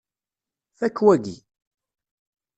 [0.77, 1.35] Fakk waki!